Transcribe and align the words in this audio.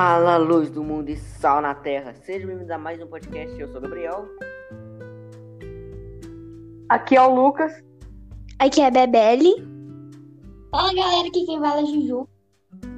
Fala, 0.00 0.36
luz 0.36 0.70
do 0.70 0.84
mundo 0.84 1.08
e 1.08 1.16
sal 1.16 1.60
na 1.60 1.74
terra. 1.74 2.14
Sejam 2.14 2.46
bem-vindos 2.46 2.70
a 2.70 2.78
mais 2.78 3.02
um 3.02 3.08
podcast. 3.08 3.60
Eu 3.60 3.66
sou 3.66 3.78
o 3.78 3.80
Gabriel. 3.80 4.28
Aqui 6.88 7.16
é 7.16 7.20
o 7.20 7.34
Lucas. 7.34 7.82
Aqui 8.60 8.80
é 8.80 8.86
a 8.86 8.90
Bebele. 8.92 9.54
Fala, 10.70 10.94
galera, 10.94 11.26
aqui 11.26 11.44
quem 11.44 11.58
fala 11.58 11.80
é 11.80 11.84
Juju. 11.84 12.28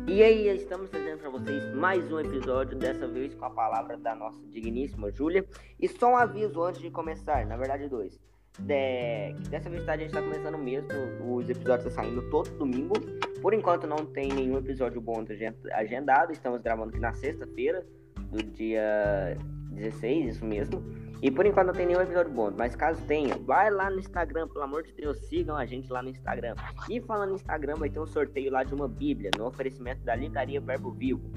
E 0.09 0.23
aí, 0.23 0.49
estamos 0.49 0.91
trazendo 0.91 1.21
para 1.21 1.31
vocês 1.31 1.75
mais 1.75 2.13
um 2.13 2.21
episódio, 2.21 2.77
dessa 2.77 3.09
vez 3.09 3.35
com 3.35 3.47
a 3.47 3.51
palavra 3.51 3.97
da 3.97 4.15
nossa 4.15 4.39
digníssima 4.49 5.11
Júlia. 5.11 5.43
E 5.81 5.89
só 5.89 6.09
um 6.09 6.17
aviso 6.19 6.63
antes 6.63 6.83
de 6.83 6.91
começar, 6.91 7.47
na 7.47 7.57
verdade 7.57 7.89
dois. 7.89 8.21
De... 8.59 9.33
Dessa 9.49 9.71
vez 9.71 9.87
tá, 9.87 9.95
a 9.95 9.97
gente 9.97 10.09
está 10.09 10.21
começando 10.21 10.59
mesmo, 10.59 10.91
os 11.35 11.49
episódios 11.49 11.87
estão 11.87 12.05
saindo 12.05 12.29
todo 12.29 12.51
domingo. 12.59 12.93
Por 13.41 13.55
enquanto 13.55 13.87
não 13.87 14.05
tem 14.05 14.29
nenhum 14.29 14.59
episódio 14.59 15.01
bom 15.01 15.25
agendado, 15.73 16.33
estamos 16.33 16.61
gravando 16.61 16.91
aqui 16.91 17.01
na 17.01 17.13
sexta-feira, 17.13 17.87
do 18.31 18.43
dia 18.43 19.37
16, 19.73 20.37
isso 20.37 20.45
mesmo. 20.45 20.83
E 21.23 21.31
por 21.31 21.45
enquanto 21.45 21.69
não 21.69 21.75
tem 21.75 21.87
nenhum 21.87 22.01
episódio 22.01 22.33
bom, 22.33 22.51
mas 22.57 22.75
caso 22.75 23.03
tenha, 23.07 23.37
vai 23.37 23.71
lá 23.71 23.91
no 23.91 23.99
Instagram, 23.99 24.49
pelo 24.49 24.65
amor 24.65 24.83
de 24.83 24.93
Deus, 24.93 25.19
sigam 25.29 25.57
a 25.57 25.67
gente 25.67 25.91
lá 25.93 26.03
no 26.03 26.09
Instagram. 26.09 26.55
E 26.89 27.01
falando 27.01 27.31
no 27.31 27.35
Instagram, 27.37 27.77
vai 27.77 27.91
ter 27.91 28.01
um 28.01 28.07
sorteio 28.07 28.51
lá 28.51 28.63
de 28.63 28.75
uma 28.75 28.89
Bíblia, 28.89 29.31
no 29.37 29.47
oferecimento 29.47 30.03
da 30.03 30.15
Livraria 30.15 30.61
Verbo 30.61 30.91
Vivo, 30.93 31.31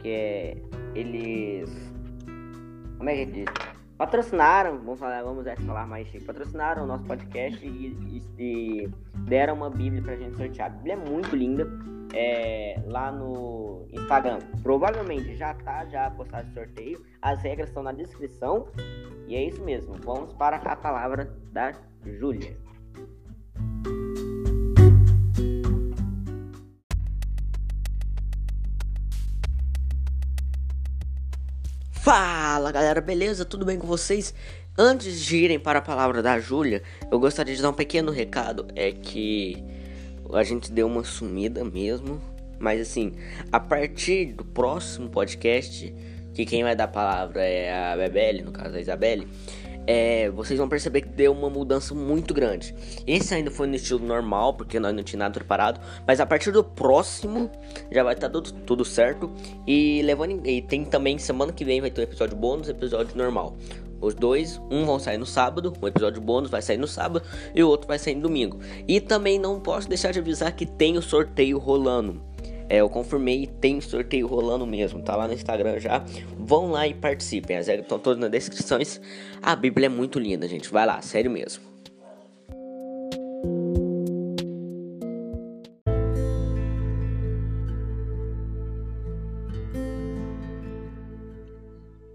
que 0.00 0.08
é 0.08 0.56
eles. 0.94 1.70
Como 2.98 3.08
é 3.08 3.16
que 3.16 3.26
diz? 3.26 3.69
Patrocinaram, 4.00 4.78
vamos 4.78 4.98
falar, 4.98 5.22
vamos 5.22 5.44
falar 5.66 5.86
mais 5.86 6.08
chique, 6.08 6.24
patrocinaram 6.24 6.84
o 6.84 6.86
nosso 6.86 7.04
podcast 7.04 7.62
e, 7.62 7.68
e, 7.68 8.22
e 8.38 8.90
deram 9.28 9.52
uma 9.52 9.68
Bíblia 9.68 10.00
pra 10.00 10.16
gente 10.16 10.38
sortear. 10.38 10.68
A 10.68 10.70
Bíblia 10.70 10.94
é 10.94 10.96
muito 10.96 11.36
linda. 11.36 11.68
É, 12.14 12.80
lá 12.86 13.12
no 13.12 13.86
Instagram. 13.92 14.38
Provavelmente 14.62 15.36
já 15.36 15.52
tá 15.52 15.84
já 15.84 16.10
postado 16.12 16.48
o 16.48 16.54
sorteio. 16.54 17.04
As 17.20 17.42
regras 17.42 17.68
estão 17.68 17.82
na 17.82 17.92
descrição. 17.92 18.68
E 19.28 19.36
é 19.36 19.44
isso 19.44 19.62
mesmo. 19.62 19.92
Vamos 20.02 20.32
para 20.32 20.56
a 20.56 20.76
palavra 20.76 21.36
da 21.52 21.74
Júlia. 22.02 22.56
Fala 32.12 32.72
galera, 32.72 33.00
beleza? 33.00 33.44
Tudo 33.44 33.64
bem 33.64 33.78
com 33.78 33.86
vocês? 33.86 34.34
Antes 34.76 35.20
de 35.20 35.36
irem 35.36 35.60
para 35.60 35.78
a 35.78 35.82
palavra 35.82 36.20
da 36.20 36.40
Júlia, 36.40 36.82
eu 37.08 37.20
gostaria 37.20 37.54
de 37.54 37.62
dar 37.62 37.70
um 37.70 37.72
pequeno 37.72 38.10
recado. 38.10 38.66
É 38.74 38.90
que 38.90 39.62
a 40.32 40.42
gente 40.42 40.72
deu 40.72 40.88
uma 40.88 41.04
sumida 41.04 41.64
mesmo. 41.64 42.20
Mas 42.58 42.80
assim, 42.80 43.12
a 43.52 43.60
partir 43.60 44.32
do 44.32 44.44
próximo 44.44 45.08
podcast 45.08 45.94
que 46.34 46.44
quem 46.44 46.64
vai 46.64 46.74
dar 46.74 46.84
a 46.84 46.88
palavra 46.88 47.44
é 47.44 47.72
a 47.72 47.96
Bebele, 47.96 48.42
no 48.42 48.50
caso 48.50 48.74
a 48.74 48.80
Isabelle, 48.80 49.28
é, 49.92 50.30
vocês 50.30 50.56
vão 50.56 50.68
perceber 50.68 51.00
que 51.00 51.08
deu 51.08 51.32
uma 51.32 51.50
mudança 51.50 51.92
muito 51.92 52.32
grande. 52.32 52.72
Esse 53.04 53.34
ainda 53.34 53.50
foi 53.50 53.66
no 53.66 53.74
estilo 53.74 54.06
normal, 54.06 54.54
porque 54.54 54.78
nós 54.78 54.94
não 54.94 55.02
tínhamos 55.02 55.24
nada 55.24 55.34
preparado, 55.34 55.80
mas 56.06 56.20
a 56.20 56.26
partir 56.26 56.52
do 56.52 56.62
próximo 56.62 57.50
já 57.90 58.04
vai 58.04 58.14
estar 58.14 58.28
tá 58.28 58.32
tudo, 58.32 58.52
tudo 58.60 58.84
certo. 58.84 59.28
E 59.66 60.00
levando 60.02 60.46
e 60.46 60.62
tem 60.62 60.84
também 60.84 61.18
semana 61.18 61.52
que 61.52 61.64
vem 61.64 61.80
vai 61.80 61.90
ter 61.90 62.02
um 62.02 62.04
episódio 62.04 62.36
bônus, 62.36 62.68
episódio 62.68 63.18
normal. 63.18 63.56
Os 64.00 64.14
dois, 64.14 64.60
um 64.70 64.86
vão 64.86 65.00
sair 65.00 65.18
no 65.18 65.26
sábado, 65.26 65.72
um 65.82 65.88
episódio 65.88 66.22
bônus 66.22 66.50
vai 66.50 66.62
sair 66.62 66.78
no 66.78 66.86
sábado 66.86 67.26
e 67.52 67.60
o 67.60 67.68
outro 67.68 67.88
vai 67.88 67.98
sair 67.98 68.14
no 68.14 68.22
domingo. 68.22 68.60
E 68.86 69.00
também 69.00 69.40
não 69.40 69.58
posso 69.58 69.88
deixar 69.88 70.12
de 70.12 70.20
avisar 70.20 70.52
que 70.52 70.64
tem 70.64 70.96
o 70.96 71.02
sorteio 71.02 71.58
rolando. 71.58 72.22
É, 72.70 72.76
eu 72.76 72.88
confirmei, 72.88 73.48
tem 73.48 73.80
sorteio 73.80 74.28
rolando 74.28 74.64
mesmo, 74.64 75.02
tá 75.02 75.16
lá 75.16 75.26
no 75.26 75.34
Instagram 75.34 75.80
já. 75.80 76.04
Vão 76.38 76.70
lá 76.70 76.86
e 76.86 76.94
participem, 76.94 77.56
as 77.56 77.66
regras 77.66 77.84
estão 77.84 77.98
todas 77.98 78.20
nas 78.20 78.30
descrições. 78.30 79.00
A 79.42 79.56
Bíblia 79.56 79.86
é 79.86 79.88
muito 79.88 80.20
linda, 80.20 80.46
gente. 80.46 80.70
Vai 80.70 80.86
lá, 80.86 81.02
sério 81.02 81.32
mesmo. 81.32 81.64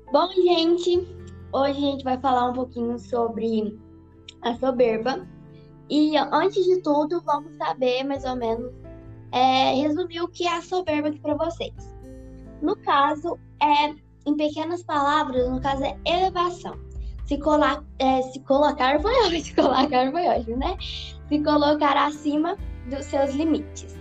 Bom, 0.10 0.32
gente, 0.32 1.06
hoje 1.52 1.78
a 1.78 1.92
gente 1.92 2.04
vai 2.06 2.18
falar 2.18 2.52
um 2.52 2.54
pouquinho 2.54 2.98
sobre 2.98 3.78
a 4.42 4.56
soberba. 4.56 5.28
E 5.90 6.16
antes 6.16 6.64
de 6.64 6.82
tudo, 6.82 7.22
vamos 7.26 7.58
saber 7.58 8.06
mais 8.06 8.24
ou 8.24 8.38
menos 8.38 8.85
é, 9.36 9.74
resumir 9.76 10.22
o 10.22 10.30
que 10.30 10.48
é 10.48 10.58
a 10.58 10.62
soberba 10.62 11.10
aqui 11.10 11.20
para 11.20 11.36
vocês. 11.36 11.74
No 12.62 12.76
caso, 12.78 13.38
é, 13.62 13.94
em 14.26 14.36
pequenas 14.38 14.82
palavras, 14.82 15.50
no 15.52 15.60
caso 15.60 15.84
é 15.84 15.98
elevação. 16.06 16.74
Se, 17.26 17.38
é, 18.00 18.22
se 18.22 18.40
colocar 18.40 19.00
foi 19.02 19.14
ótimo, 19.26 19.42
se 19.42 19.54
colocar 19.54 20.12
foi 20.12 20.28
ótimo, 20.28 20.58
né? 20.58 20.78
Se 21.28 21.44
colocar 21.44 21.98
acima 21.98 22.58
dos 22.90 23.06
seus 23.06 23.34
limites. 23.34 23.94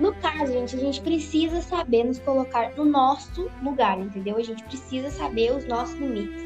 No 0.00 0.14
caso, 0.14 0.52
gente, 0.52 0.74
a 0.76 0.78
gente 0.78 1.00
precisa 1.02 1.60
saber 1.60 2.04
nos 2.04 2.18
colocar 2.20 2.74
no 2.74 2.86
nosso 2.86 3.48
lugar, 3.62 4.00
entendeu? 4.00 4.38
A 4.38 4.42
gente 4.42 4.64
precisa 4.64 5.10
saber 5.10 5.54
os 5.54 5.66
nossos 5.66 5.94
limites. 5.96 6.42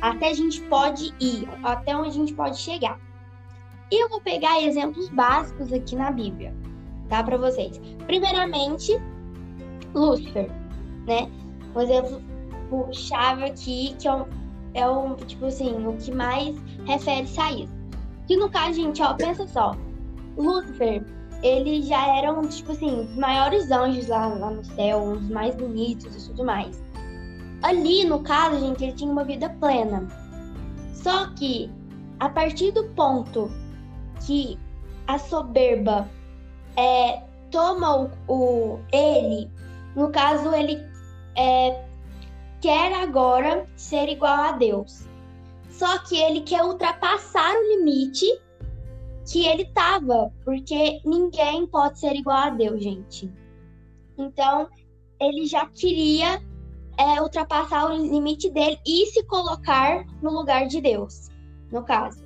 Até 0.00 0.30
a 0.30 0.34
gente 0.34 0.60
pode 0.62 1.14
ir, 1.20 1.48
até 1.62 1.96
onde 1.96 2.08
a 2.08 2.12
gente 2.12 2.34
pode 2.34 2.58
chegar. 2.58 2.98
E 3.90 4.02
eu 4.02 4.08
vou 4.08 4.20
pegar 4.20 4.60
exemplos 4.60 5.08
básicos 5.10 5.72
aqui 5.72 5.94
na 5.94 6.10
Bíblia 6.10 6.52
tá? 7.12 7.22
Para 7.22 7.36
vocês. 7.36 7.78
Primeiramente, 8.06 8.98
Lúcifer, 9.94 10.50
né? 11.06 11.30
Um 11.76 11.80
exemplo 11.82 12.22
chave 12.90 13.44
aqui, 13.44 13.94
que 13.98 14.08
é 14.08 14.14
um, 14.14 14.24
é 14.72 14.88
um, 14.88 15.14
tipo 15.16 15.44
assim, 15.44 15.86
o 15.86 15.94
que 15.98 16.10
mais 16.10 16.56
refere-se 16.86 17.38
a 17.38 17.52
isso. 17.52 17.74
Que 18.26 18.34
no 18.36 18.48
caso, 18.48 18.74
gente, 18.74 19.02
ó, 19.02 19.12
pensa 19.12 19.46
só. 19.46 19.76
Lúcifer, 20.38 21.04
ele 21.42 21.82
já 21.82 22.16
era 22.16 22.32
um, 22.32 22.40
tipo 22.48 22.72
assim, 22.72 23.00
os 23.00 23.14
maiores 23.16 23.70
anjos 23.70 24.08
lá, 24.08 24.28
lá 24.28 24.50
no 24.50 24.64
céu, 24.64 25.02
um 25.02 25.12
dos 25.18 25.28
mais 25.28 25.54
bonitos 25.54 26.16
e 26.16 26.30
tudo 26.30 26.44
mais. 26.44 26.82
Ali, 27.62 28.06
no 28.06 28.20
caso, 28.20 28.58
gente, 28.58 28.84
ele 28.84 28.92
tinha 28.92 29.12
uma 29.12 29.22
vida 29.22 29.50
plena. 29.60 30.08
Só 30.94 31.26
que, 31.34 31.70
a 32.20 32.30
partir 32.30 32.72
do 32.72 32.84
ponto 32.90 33.50
que 34.24 34.58
a 35.06 35.18
soberba 35.18 36.08
é, 36.76 37.22
toma 37.50 37.96
o, 37.96 38.10
o, 38.28 38.80
ele, 38.92 39.50
no 39.94 40.10
caso, 40.10 40.54
ele 40.54 40.78
é, 41.36 41.84
quer 42.60 42.92
agora 42.94 43.66
ser 43.76 44.08
igual 44.08 44.34
a 44.34 44.52
Deus. 44.52 45.06
Só 45.70 45.98
que 45.98 46.16
ele 46.16 46.42
quer 46.42 46.62
ultrapassar 46.62 47.54
o 47.54 47.76
limite 47.76 48.26
que 49.30 49.46
ele 49.46 49.64
tava, 49.66 50.32
porque 50.44 51.00
ninguém 51.04 51.66
pode 51.66 51.98
ser 51.98 52.14
igual 52.14 52.36
a 52.36 52.50
Deus, 52.50 52.82
gente. 52.82 53.32
Então, 54.18 54.68
ele 55.20 55.46
já 55.46 55.66
queria 55.66 56.42
é, 56.98 57.20
ultrapassar 57.20 57.90
o 57.90 57.96
limite 57.96 58.50
dele 58.50 58.78
e 58.86 59.06
se 59.06 59.24
colocar 59.24 60.04
no 60.20 60.30
lugar 60.30 60.66
de 60.66 60.80
Deus, 60.80 61.28
no 61.70 61.82
caso. 61.82 62.22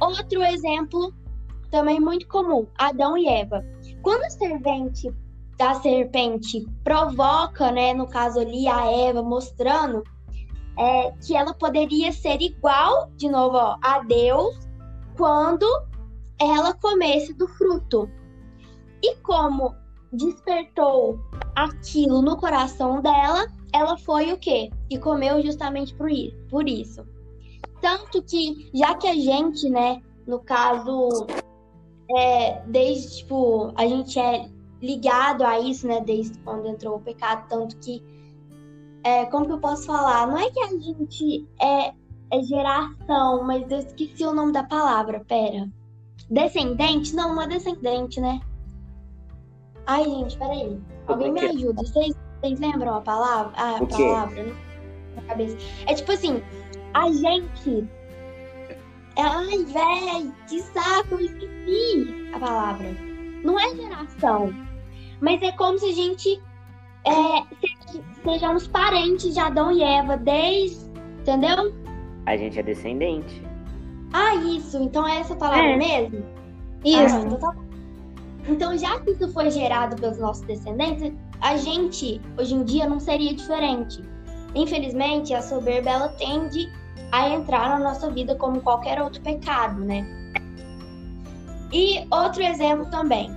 Outro 0.00 0.42
exemplo 0.42 1.14
também 1.76 2.00
muito 2.00 2.26
comum, 2.26 2.66
Adão 2.78 3.18
e 3.18 3.28
Eva. 3.28 3.62
Quando 4.00 4.22
a 4.22 4.30
servente 4.30 5.14
da 5.58 5.74
serpente 5.74 6.66
provoca, 6.82 7.70
né, 7.70 7.92
no 7.92 8.06
caso 8.06 8.40
ali, 8.40 8.66
a 8.66 8.90
Eva, 8.90 9.22
mostrando 9.22 10.02
é, 10.78 11.12
que 11.20 11.36
ela 11.36 11.52
poderia 11.52 12.10
ser 12.12 12.40
igual, 12.40 13.10
de 13.16 13.28
novo, 13.28 13.58
ó, 13.58 13.76
a 13.82 13.98
Deus 14.00 14.56
quando 15.18 15.66
ela 16.40 16.72
comesse 16.72 17.34
do 17.34 17.46
fruto. 17.46 18.10
E 19.02 19.14
como 19.16 19.74
despertou 20.10 21.20
aquilo 21.54 22.22
no 22.22 22.38
coração 22.38 23.02
dela, 23.02 23.48
ela 23.74 23.98
foi 23.98 24.32
o 24.32 24.38
quê? 24.38 24.70
E 24.88 24.98
comeu 24.98 25.42
justamente 25.42 25.94
por 25.94 26.66
isso. 26.66 27.06
Tanto 27.82 28.22
que, 28.22 28.70
já 28.72 28.94
que 28.94 29.06
a 29.06 29.14
gente, 29.14 29.68
né, 29.68 30.00
no 30.26 30.38
caso, 30.38 31.26
é, 32.14 32.62
desde, 32.66 33.18
tipo, 33.18 33.72
a 33.76 33.86
gente 33.86 34.18
é 34.18 34.48
ligado 34.80 35.42
a 35.42 35.58
isso, 35.58 35.86
né, 35.86 36.00
desde 36.00 36.38
quando 36.40 36.68
entrou 36.68 36.96
o 36.96 37.00
pecado, 37.00 37.46
tanto 37.48 37.76
que, 37.78 38.02
é, 39.02 39.24
como 39.26 39.46
que 39.46 39.52
eu 39.52 39.60
posso 39.60 39.86
falar? 39.86 40.26
Não 40.26 40.38
é 40.38 40.50
que 40.50 40.60
a 40.60 40.68
gente 40.68 41.46
é, 41.60 41.92
é 42.30 42.42
geração, 42.42 43.42
mas 43.44 43.70
eu 43.70 43.78
esqueci 43.78 44.24
o 44.24 44.34
nome 44.34 44.52
da 44.52 44.62
palavra, 44.62 45.24
pera. 45.26 45.68
Descendente? 46.30 47.14
Não, 47.14 47.32
uma 47.32 47.46
descendente, 47.46 48.20
né? 48.20 48.40
Ai, 49.86 50.04
gente, 50.04 50.36
peraí. 50.36 50.80
Alguém 51.06 51.32
me 51.32 51.40
ajuda. 51.40 51.82
Vocês, 51.82 52.14
vocês 52.40 52.58
lembram 52.58 52.94
a 52.94 53.00
palavra? 53.00 53.52
A 53.56 53.86
palavra, 53.86 54.42
né? 54.42 54.56
Na 55.14 55.22
cabeça. 55.22 55.56
É 55.86 55.94
tipo 55.94 56.10
assim, 56.10 56.42
a 56.92 57.12
gente 57.12 57.88
Ai, 59.18 59.64
velho, 59.64 60.34
que 60.48 60.60
saco, 60.62 61.14
eu 61.14 61.20
esqueci 61.20 62.30
a 62.32 62.38
palavra. 62.38 62.86
Não 63.42 63.58
é 63.58 63.74
geração, 63.74 64.52
mas 65.20 65.40
é 65.42 65.52
como 65.52 65.78
se 65.78 65.86
a 65.86 65.92
gente 65.94 66.42
é, 67.04 68.00
sejamos 68.24 68.66
parentes 68.66 69.32
de 69.32 69.40
Adão 69.40 69.70
e 69.72 69.82
Eva, 69.82 70.16
desde. 70.16 70.84
Entendeu? 71.20 71.74
A 72.26 72.36
gente 72.36 72.58
é 72.58 72.62
descendente. 72.62 73.42
Ah, 74.12 74.34
isso. 74.36 74.76
Então 74.78 75.06
é 75.06 75.20
essa 75.20 75.34
palavra 75.34 75.70
É. 75.70 75.76
mesmo? 75.76 76.24
Isso. 76.84 77.16
Ah, 77.16 77.20
então, 77.20 77.38
tá. 77.38 77.56
Então, 78.48 78.78
já 78.78 79.00
que 79.00 79.10
isso 79.10 79.28
foi 79.32 79.50
gerado 79.50 79.96
pelos 79.96 80.18
nossos 80.18 80.44
descendentes, 80.46 81.12
a 81.40 81.56
gente, 81.56 82.20
hoje 82.38 82.54
em 82.54 82.62
dia, 82.64 82.88
não 82.88 83.00
seria 83.00 83.34
diferente. 83.34 84.00
Infelizmente, 84.54 85.34
a 85.34 85.42
soberba, 85.42 85.90
ela 85.90 86.08
tende 86.10 86.70
a 87.12 87.28
entrar 87.30 87.68
na 87.68 87.78
nossa 87.78 88.10
vida 88.10 88.34
como 88.34 88.60
qualquer 88.60 89.00
outro 89.00 89.20
pecado, 89.22 89.80
né? 89.84 90.06
E 91.72 92.06
outro 92.10 92.42
exemplo 92.42 92.86
também 92.90 93.30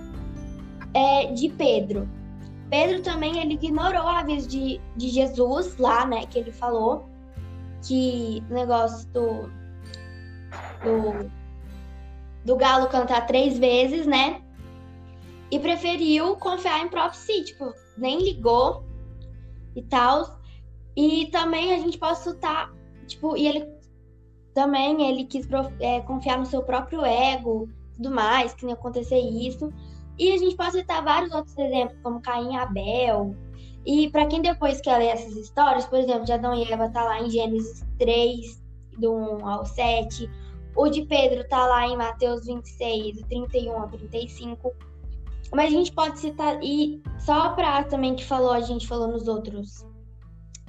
é 0.93 1.31
de 1.31 1.49
Pedro. 1.49 2.07
Pedro 2.69 3.01
também, 3.01 3.39
ele 3.39 3.55
ignorou 3.55 4.07
a 4.07 4.19
aviso 4.19 4.47
de, 4.47 4.79
de 4.95 5.09
Jesus 5.09 5.77
lá, 5.77 6.05
né? 6.05 6.25
Que 6.27 6.39
ele 6.39 6.51
falou 6.51 7.09
que 7.81 8.43
negócio 8.49 9.07
do, 9.09 9.49
do 10.83 11.31
do 12.43 12.55
Galo 12.55 12.87
cantar 12.87 13.25
três 13.27 13.57
vezes, 13.57 14.05
né? 14.05 14.41
E 15.51 15.59
preferiu 15.59 16.35
confiar 16.35 16.83
em 16.83 16.89
próprio 16.89 17.19
si, 17.19 17.43
tipo, 17.43 17.73
nem 17.97 18.21
ligou 18.23 18.83
e 19.75 19.81
tal. 19.81 20.39
E 20.95 21.27
também 21.27 21.73
a 21.73 21.77
gente 21.77 21.97
pode 21.97 22.19
citar, 22.19 22.71
tipo, 23.09 23.35
e 23.35 23.47
ele 23.47 23.67
também 24.53 25.07
ele 25.07 25.25
quis 25.25 25.47
é, 25.79 26.01
confiar 26.01 26.37
no 26.37 26.45
seu 26.45 26.63
próprio 26.63 27.03
ego, 27.05 27.69
tudo 27.95 28.11
mais, 28.11 28.53
que 28.53 28.65
ia 28.65 28.73
acontecer 28.73 29.19
isso. 29.19 29.71
E 30.17 30.31
a 30.31 30.37
gente 30.37 30.55
pode 30.55 30.73
citar 30.73 31.03
vários 31.03 31.33
outros 31.33 31.57
exemplos, 31.57 31.97
como 32.01 32.21
Caim 32.21 32.53
e 32.53 32.57
Abel. 32.57 33.35
E 33.85 34.09
para 34.09 34.25
quem 34.25 34.41
depois 34.41 34.81
quer 34.81 34.97
ler 34.97 35.07
essas 35.07 35.35
histórias, 35.35 35.85
por 35.85 35.97
exemplo, 35.97 36.25
de 36.25 36.33
Adão 36.33 36.53
e 36.53 36.69
Eva 36.69 36.89
tá 36.89 37.03
lá 37.03 37.21
em 37.21 37.29
Gênesis 37.29 37.85
3, 37.97 38.61
do 38.97 39.13
1 39.13 39.47
ao 39.47 39.65
7. 39.65 40.29
O 40.75 40.89
de 40.89 41.05
Pedro 41.05 41.47
tá 41.47 41.65
lá 41.65 41.87
em 41.87 41.95
Mateus 41.95 42.45
26, 42.45 43.15
do 43.15 43.27
31 43.27 43.81
ao 43.81 43.87
35. 43.87 44.73
Mas 45.53 45.67
a 45.67 45.77
gente 45.77 45.91
pode 45.93 46.19
citar, 46.19 46.59
e 46.61 47.01
só 47.17 47.53
pra 47.53 47.83
também 47.83 48.15
que 48.15 48.25
falou, 48.25 48.51
a 48.51 48.61
gente 48.61 48.87
falou 48.87 49.07
nos 49.07 49.27
outros 49.27 49.85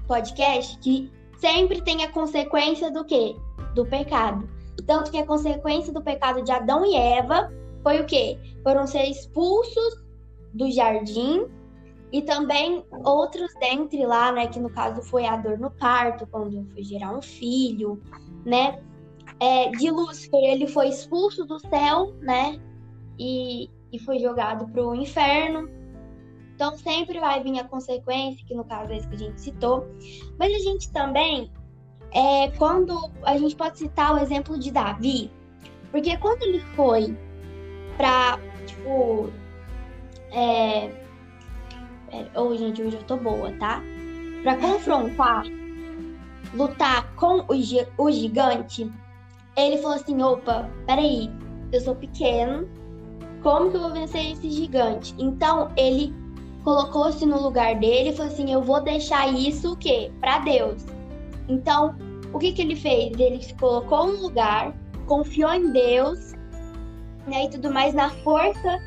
podcasts, 0.07 0.79
que 0.81 1.13
sempre 1.41 1.83
tem 1.83 2.05
a 2.05 2.13
consequência 2.13 2.91
do 2.91 3.05
quê? 3.05 3.37
Do 3.75 3.87
pecado. 3.87 4.49
Tanto 4.87 5.11
que 5.11 5.19
a 5.19 5.27
consequência 5.27 5.93
do 5.93 6.03
pecado 6.03 6.43
de 6.43 6.53
Adão 6.53 6.85
e 6.85 6.95
Eva 6.95 7.53
foi 7.83 8.01
o 8.01 8.07
quê? 8.07 8.39
Foram 8.63 8.87
ser 8.87 9.05
expulsos 9.05 10.03
do 10.55 10.71
jardim 10.71 11.47
e 12.13 12.23
também 12.23 12.85
outros 13.05 13.53
dentre 13.61 14.05
lá, 14.07 14.33
né? 14.33 14.47
Que 14.49 14.59
no 14.59 14.71
caso 14.71 15.03
foi 15.03 15.27
a 15.27 15.37
dor 15.37 15.59
no 15.59 15.71
parto, 15.71 16.27
quando 16.27 16.67
foi 16.73 16.83
gerar 16.83 17.17
um 17.17 17.23
filho, 17.23 18.01
né? 18.45 18.81
é, 19.41 19.71
de 19.71 19.91
Lúcifer, 19.91 20.39
ele 20.43 20.67
foi 20.67 20.89
expulso 20.89 21.45
do 21.47 21.59
céu, 21.59 22.15
né? 22.21 22.61
E, 23.19 23.71
e 23.91 23.99
foi 23.99 24.19
jogado 24.19 24.67
para 24.71 24.87
o 24.87 24.95
inferno. 24.95 25.69
Então 26.61 26.77
sempre 26.77 27.19
vai 27.19 27.43
vir 27.43 27.59
a 27.59 27.65
consequência, 27.65 28.45
que 28.45 28.55
no 28.55 28.65
caso 28.65 28.93
é 28.93 28.99
isso 28.99 29.09
que 29.09 29.15
a 29.15 29.19
gente 29.19 29.41
citou. 29.41 29.89
Mas 30.39 30.55
a 30.55 30.59
gente 30.59 30.93
também, 30.93 31.51
é, 32.13 32.51
quando 32.51 33.11
a 33.23 33.39
gente 33.39 33.57
pode 33.57 33.79
citar 33.79 34.15
o 34.15 34.19
exemplo 34.19 34.59
de 34.59 34.71
Davi, 34.71 35.31
porque 35.91 36.15
quando 36.19 36.43
ele 36.43 36.61
foi 36.77 37.17
para, 37.97 38.39
tipo, 38.67 39.31
é, 40.33 40.91
é, 42.13 42.27
oh, 42.37 42.55
gente, 42.55 42.83
hoje 42.83 42.97
eu 42.97 43.05
tô 43.05 43.17
boa, 43.17 43.51
tá? 43.53 43.83
Para 44.43 44.57
confrontar, 44.59 45.45
lutar 46.53 47.11
com 47.15 47.39
o, 47.39 48.05
o 48.05 48.11
gigante, 48.11 48.93
ele 49.57 49.79
falou 49.79 49.97
assim: 49.97 50.23
opa, 50.23 50.69
peraí, 50.87 51.31
eu 51.73 51.81
sou 51.81 51.97
pequeno, 51.97 52.69
como 53.43 53.71
que 53.71 53.79
eu 53.79 53.81
vou 53.81 53.93
vencer 53.95 54.33
esse 54.33 54.51
gigante? 54.51 55.15
Então 55.19 55.73
ele 55.75 56.20
colocou-se 56.65 57.25
no 57.25 57.41
lugar 57.41 57.77
dele 57.77 58.11
e 58.11 58.17
falou 58.17 58.33
assim: 58.33 58.53
eu 58.53 58.63
vou 58.63 58.83
deixar 58.83 59.33
isso 59.33 59.73
o 59.73 59.77
quê? 59.77 60.11
Para 60.21 60.41
Deus. 60.41 60.85
Então, 61.49 61.95
o 62.33 62.39
que, 62.39 62.53
que 62.53 62.63
ele 62.63 62.77
fez? 62.77 63.19
Ele 63.19 63.43
se 63.43 63.55
colocou 63.55 64.07
no 64.07 64.23
lugar, 64.23 64.75
confiou 65.07 65.53
em 65.53 65.73
Deus, 65.73 66.33
né, 67.27 67.45
e 67.45 67.51
tudo 67.51 67.73
mais, 67.73 67.95
na 67.95 68.11
força 68.11 68.79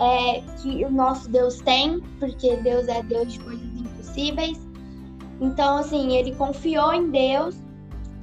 é, 0.00 0.40
que 0.60 0.84
o 0.84 0.90
nosso 0.90 1.28
Deus 1.30 1.60
tem, 1.60 2.00
porque 2.18 2.56
Deus 2.56 2.88
é 2.88 3.02
Deus 3.02 3.32
de 3.32 3.40
coisas 3.40 3.80
impossíveis. 3.80 4.58
Então, 5.40 5.78
assim, 5.78 6.16
ele 6.16 6.34
confiou 6.34 6.92
em 6.92 7.10
Deus 7.10 7.56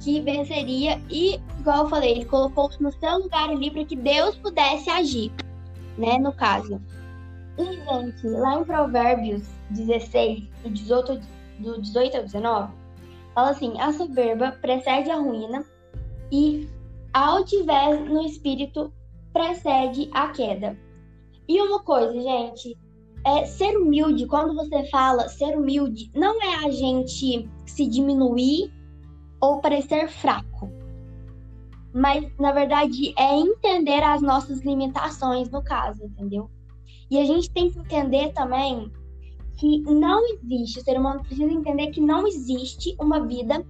que 0.00 0.20
venceria 0.20 1.00
e, 1.08 1.38
igual 1.60 1.84
eu 1.84 1.88
falei, 1.88 2.10
ele 2.10 2.24
colocou-se 2.24 2.82
no 2.82 2.90
seu 2.92 3.18
lugar 3.18 3.50
ali 3.50 3.70
para 3.70 3.84
que 3.84 3.94
Deus 3.94 4.34
pudesse 4.36 4.90
agir, 4.90 5.30
né, 5.96 6.18
no 6.18 6.32
caso. 6.32 6.80
E, 7.58 7.64
gente, 7.64 8.26
lá 8.28 8.60
em 8.60 8.64
Provérbios 8.64 9.42
16, 9.70 10.48
do 10.62 10.70
18, 10.70 11.20
do 11.58 11.80
18 11.80 12.16
ao 12.16 12.22
19, 12.24 12.72
fala 13.34 13.50
assim: 13.50 13.80
a 13.80 13.92
soberba 13.92 14.52
precede 14.60 15.10
a 15.10 15.16
ruína 15.16 15.64
e 16.30 16.68
a 17.12 17.26
altivez 17.28 18.08
no 18.08 18.22
espírito 18.22 18.92
precede 19.32 20.08
a 20.12 20.28
queda. 20.28 20.78
E 21.46 21.60
uma 21.60 21.82
coisa, 21.82 22.12
gente, 22.12 22.76
é 23.26 23.44
ser 23.44 23.76
humilde, 23.76 24.26
quando 24.26 24.54
você 24.54 24.84
fala 24.86 25.28
ser 25.28 25.56
humilde, 25.56 26.10
não 26.14 26.40
é 26.42 26.64
a 26.64 26.70
gente 26.70 27.48
se 27.66 27.86
diminuir 27.86 28.72
ou 29.40 29.60
parecer 29.60 30.08
fraco. 30.08 30.70
Mas, 31.94 32.24
na 32.38 32.52
verdade, 32.52 33.12
é 33.18 33.38
entender 33.38 34.02
as 34.02 34.22
nossas 34.22 34.62
limitações, 34.62 35.50
no 35.50 35.62
caso, 35.62 36.04
entendeu? 36.04 36.50
E 37.12 37.20
a 37.20 37.26
gente 37.26 37.50
tem 37.50 37.68
que 37.68 37.78
entender 37.78 38.32
também 38.32 38.90
que 39.58 39.80
não 39.82 40.18
existe, 40.28 40.78
o 40.78 40.82
ser 40.82 40.98
humano 40.98 41.20
precisa 41.20 41.52
entender 41.52 41.88
que 41.88 42.00
não 42.00 42.26
existe 42.26 42.96
uma 42.98 43.26
vida 43.26 43.62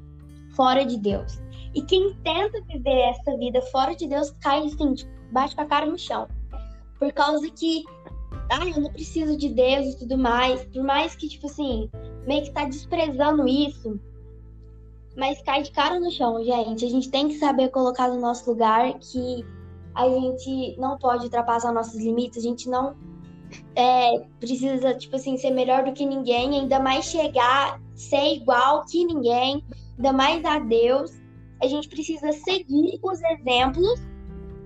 fora 0.55 0.87
de 0.87 0.97
Deus. 0.97 1.43
E 1.75 1.83
quem 1.83 2.15
tenta 2.23 2.63
viver 2.63 3.01
essa 3.11 3.37
vida 3.37 3.61
fora 3.63 3.97
de 3.97 4.07
Deus 4.07 4.31
cai 4.41 4.65
assim, 4.65 4.95
bate 5.33 5.57
com 5.57 5.63
a 5.63 5.67
cara 5.67 5.87
no 5.87 5.99
chão. 5.99 6.29
Por 7.01 7.13
causa 7.13 7.51
que, 7.51 7.83
ah, 8.49 8.65
eu 8.65 8.81
não 8.81 8.93
preciso 8.93 9.37
de 9.37 9.49
Deus 9.49 9.87
e 9.87 9.99
tudo 9.99 10.17
mais. 10.17 10.65
Por 10.67 10.85
mais 10.85 11.17
que, 11.17 11.29
tipo 11.29 11.49
assim, 11.49 11.91
meio 12.25 12.45
que 12.45 12.53
tá 12.53 12.65
desprezando 12.65 13.49
isso, 13.49 13.99
mas 15.17 15.43
cai 15.43 15.65
de 15.65 15.73
cara 15.73 15.99
no 15.99 16.13
chão, 16.13 16.45
gente. 16.45 16.85
A 16.85 16.89
gente 16.89 17.11
tem 17.11 17.27
que 17.27 17.39
saber 17.39 17.71
colocar 17.71 18.09
no 18.09 18.21
nosso 18.21 18.49
lugar 18.49 18.97
que 19.01 19.45
a 19.97 20.09
gente 20.09 20.77
não 20.79 20.97
pode 20.97 21.25
ultrapassar 21.25 21.73
nossos 21.73 22.01
limites, 22.01 22.39
a 22.39 22.49
gente 22.49 22.69
não 22.69 22.95
é, 23.75 24.19
precisa, 24.39 24.95
tipo 24.95 25.17
assim, 25.17 25.37
ser 25.37 25.51
melhor 25.51 25.85
do 25.85 25.93
que 25.93 26.05
ninguém, 26.05 26.61
ainda 26.61 26.79
mais 26.79 27.07
chegar, 27.07 27.81
ser 27.95 28.35
igual 28.35 28.85
que 28.87 29.05
ninguém, 29.05 29.65
ainda 29.97 30.13
mais 30.13 30.45
a 30.45 30.59
Deus. 30.59 31.13
A 31.63 31.67
gente 31.67 31.89
precisa 31.89 32.33
seguir 32.33 32.99
os 33.03 33.23
exemplos 33.23 34.01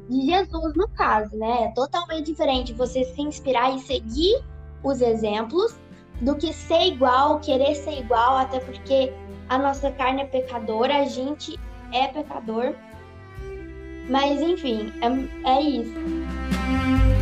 de 0.09 0.26
Jesus, 0.26 0.75
no 0.75 0.88
caso, 0.88 1.37
né? 1.37 1.64
É 1.64 1.69
totalmente 1.73 2.26
diferente 2.26 2.73
você 2.73 3.05
se 3.05 3.23
inspirar 3.23 3.75
e 3.75 3.81
seguir 3.81 4.43
os 4.83 5.00
exemplos 5.00 5.78
do 6.21 6.35
que 6.37 6.52
ser 6.52 6.87
igual, 6.87 7.40
querer 7.40 7.75
ser 7.75 7.99
igual, 7.99 8.38
até 8.38 8.61
porque 8.61 9.12
a 9.49 9.59
nossa 9.59 9.90
carne 9.93 10.23
é 10.23 10.26
pecadora, 10.26 10.99
a 10.99 11.05
gente 11.05 11.59
é 11.93 12.09
pecador. 12.09 12.75
Mas 14.09 14.40
enfim, 14.40 14.93
é, 15.02 15.50
é 15.50 15.61
isso. 15.61 17.15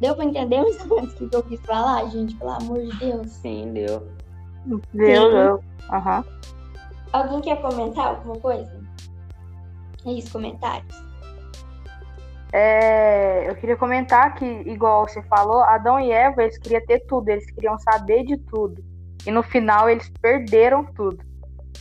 Deu 0.00 0.14
pra 0.14 0.24
entender 0.24 0.60
mais 0.60 0.80
ou 0.90 0.96
menos 0.96 1.14
o 1.14 1.28
que 1.28 1.36
eu 1.36 1.42
quis 1.42 1.60
falar, 1.60 2.06
gente? 2.10 2.34
Pelo 2.34 2.50
amor 2.50 2.80
de 2.80 2.98
Deus. 2.98 3.30
Sim, 3.30 3.72
deu. 3.72 4.06
Deu, 4.92 5.30
deu. 5.30 5.64
Aham. 5.90 6.24
Alguém 7.12 7.40
quer 7.40 7.62
comentar 7.62 8.08
alguma 8.08 8.36
coisa? 8.38 8.80
É 10.04 10.12
isso, 10.12 10.32
comentários. 10.32 11.02
É, 12.52 13.48
eu 13.48 13.54
queria 13.56 13.76
comentar 13.76 14.34
que, 14.34 14.44
igual 14.44 15.08
você 15.08 15.22
falou, 15.24 15.62
Adão 15.62 15.98
e 15.98 16.12
Eva, 16.12 16.42
eles 16.42 16.58
queriam 16.58 16.84
ter 16.86 17.00
tudo, 17.00 17.28
eles 17.28 17.50
queriam 17.50 17.78
saber 17.78 18.24
de 18.24 18.36
tudo. 18.36 18.82
E 19.26 19.30
no 19.30 19.42
final 19.42 19.88
eles 19.88 20.10
perderam 20.20 20.84
tudo. 20.84 21.18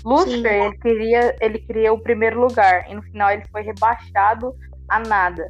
Lúcifer, 0.03 0.65
ele 0.65 0.77
queria, 0.77 1.35
ele 1.39 1.59
queria 1.59 1.93
o 1.93 1.99
primeiro 1.99 2.39
lugar. 2.39 2.89
E 2.89 2.95
no 2.95 3.01
final 3.03 3.31
ele 3.31 3.43
foi 3.51 3.61
rebaixado 3.61 4.55
a 4.89 4.99
nada. 4.99 5.49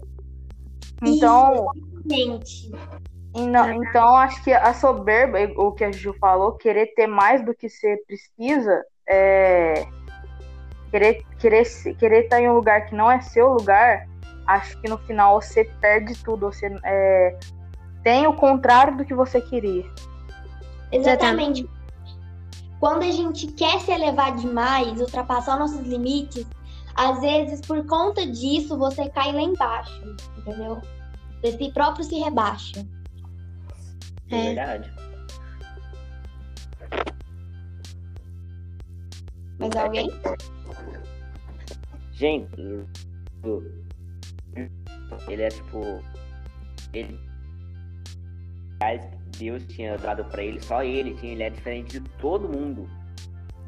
Então, 1.02 1.68
Gente, 2.06 2.72
e 3.36 3.46
não- 3.48 3.84
então 3.84 4.16
acho 4.18 4.44
que 4.44 4.52
a 4.54 4.74
soberba, 4.74 5.40
o 5.58 5.72
que 5.72 5.84
a 5.84 5.92
Ju 5.92 6.14
falou, 6.20 6.54
querer 6.54 6.94
ter 6.96 7.08
mais 7.08 7.44
do 7.44 7.54
que 7.54 7.68
você 7.70 7.98
precisa, 8.06 8.84
é, 9.08 9.86
querer, 10.92 11.24
querer, 11.40 11.64
querer 11.98 12.24
estar 12.26 12.40
em 12.40 12.50
um 12.50 12.54
lugar 12.54 12.86
que 12.86 12.96
não 12.96 13.10
é 13.10 13.20
seu 13.22 13.50
lugar, 13.54 14.08
acho 14.46 14.80
que 14.82 14.90
no 14.90 14.98
final 15.00 15.42
você 15.42 15.66
perde 15.82 16.14
tudo, 16.24 16.52
você 16.52 16.68
é, 16.84 17.40
tem 18.04 18.28
o 18.28 18.34
contrário 18.34 18.98
do 18.98 19.06
que 19.06 19.14
você 19.14 19.42
queria. 19.42 19.86
Exatamente. 20.92 21.68
Quando 22.80 23.04
a 23.04 23.12
gente 23.12 23.48
quer 23.48 23.80
se 23.80 23.92
elevar 23.92 24.36
demais, 24.36 25.00
ultrapassar 25.00 25.58
nossos 25.58 25.80
limites, 25.88 26.46
às 26.96 27.20
vezes 27.22 27.62
por 27.62 27.86
conta 27.86 28.26
disso 28.26 28.78
você 28.78 29.10
cai 29.10 29.32
lá 29.32 29.42
embaixo, 29.42 30.16
entendeu? 30.38 30.82
Você 31.42 31.72
próprio 31.72 32.04
se 32.04 32.16
rebaixa. 32.20 32.86
É, 34.30 34.36
é. 34.36 34.44
verdade. 34.54 34.94
Mais 39.60 39.76
alguém? 39.76 40.10
Gente, 42.14 42.86
ele 45.28 45.42
é 45.42 45.50
tipo. 45.50 46.04
Ele. 46.94 47.20
Deus 49.38 49.66
tinha 49.68 49.98
dado 49.98 50.24
pra 50.26 50.44
ele, 50.44 50.62
só 50.62 50.84
ele 50.84 51.16
tinha, 51.16 51.32
ele 51.32 51.44
é 51.44 51.50
diferente 51.50 52.00
de 52.00 52.10
todo 52.20 52.48
mundo. 52.48 52.88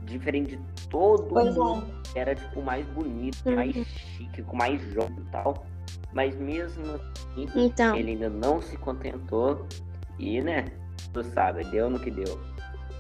Diferente 0.06 0.56
de 0.56 0.88
todo 0.88 1.24
pois 1.24 1.56
mundo. 1.56 1.86
É. 2.16 2.20
Era 2.20 2.36
tipo 2.36 2.62
mais 2.62 2.86
bonito, 2.88 3.38
uhum. 3.46 3.56
mais 3.56 3.76
chique, 3.76 4.42
com 4.44 4.56
mais 4.56 4.82
jogo 4.94 5.14
e 5.20 5.32
tal. 5.32 5.66
Mas 6.14 6.36
mesmo 6.38 6.84
assim, 6.94 7.48
então. 7.56 7.96
ele 7.96 8.12
ainda 8.12 8.30
não 8.30 8.62
se 8.62 8.78
contentou. 8.78 9.66
E, 10.18 10.42
né, 10.42 10.66
tu 11.14 11.24
sabe, 11.24 11.64
deu 11.66 11.90
no 11.90 12.00
que 12.00 12.10
deu. 12.10 12.40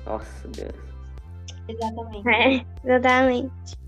Nossa, 0.05 0.47
Deus. 0.49 0.75
Exatamente. 1.67 2.27
É, 2.29 2.65
exatamente. 2.83 3.85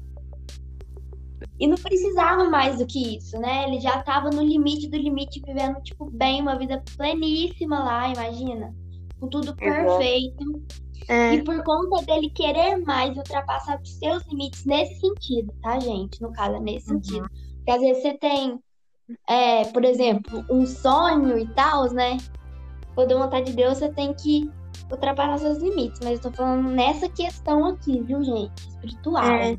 E 1.60 1.68
não 1.68 1.76
precisava 1.76 2.46
mais 2.46 2.78
do 2.78 2.86
que 2.86 3.18
isso, 3.18 3.40
né? 3.40 3.68
Ele 3.68 3.80
já 3.80 4.02
tava 4.04 4.30
no 4.30 4.44
limite 4.44 4.88
do 4.90 4.98
limite, 4.98 5.42
vivendo, 5.46 5.82
tipo, 5.82 6.10
bem, 6.10 6.42
uma 6.42 6.58
vida 6.58 6.84
pleníssima 6.96 7.80
lá, 7.84 8.10
imagina. 8.10 8.74
Com 9.20 9.28
tudo 9.28 9.56
perfeito. 9.56 10.64
É. 11.08 11.36
E 11.36 11.44
por 11.44 11.64
conta 11.64 12.06
dele 12.06 12.30
querer 12.30 12.78
mais 12.78 13.16
ultrapassar 13.16 13.80
os 13.82 13.98
seus 13.98 14.26
limites 14.28 14.66
nesse 14.66 15.00
sentido, 15.00 15.54
tá, 15.62 15.80
gente? 15.80 16.22
No 16.22 16.32
caso, 16.34 16.56
é 16.56 16.60
nesse 16.60 16.92
uhum. 16.92 17.02
sentido. 17.02 17.30
Porque 17.58 17.72
às 17.72 17.82
vezes 17.82 18.02
você 18.02 18.18
tem, 18.18 18.60
é, 19.28 19.66
por 19.66 19.86
exemplo, 19.86 20.46
um 20.50 20.66
sonho 20.66 21.38
e 21.38 21.48
tal, 21.54 21.92
né? 21.94 22.18
A 22.98 23.06
vontade 23.06 23.52
de 23.52 23.54
Deus, 23.54 23.78
você 23.78 23.90
tem 23.90 24.14
que 24.14 24.50
ultrapassar 24.92 25.38
seus 25.38 25.60
limites. 25.60 26.00
Mas 26.04 26.24
eu 26.24 26.32
tô 26.32 26.38
falando 26.38 26.70
nessa 26.70 27.08
questão 27.10 27.66
aqui, 27.66 28.02
viu, 28.02 28.24
gente? 28.24 28.68
Espiritual. 28.68 29.26
É. 29.26 29.58